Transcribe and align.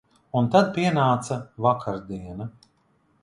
Un 0.39 0.47
tad 0.55 0.71
pienāca 0.77 1.37
vakardiena. 1.65 2.49